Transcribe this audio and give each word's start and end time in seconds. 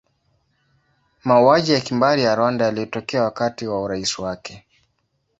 Mauaji 1.23 1.71
ya 1.73 1.79
kimbari 1.81 2.23
ya 2.23 2.35
Rwanda 2.35 2.65
yalitokea 2.65 3.23
wakati 3.23 3.67
wa 3.67 3.81
urais 3.81 4.19
wake. 4.19 4.65